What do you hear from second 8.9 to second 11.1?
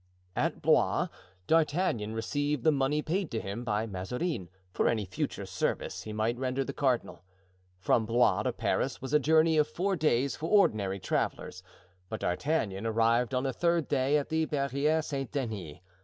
was a journey of four days for ordinary